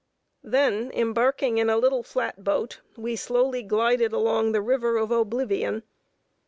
[0.43, 5.83] ]Then, embarking in a little flat boat, we slowly glided along the river of Oblivion.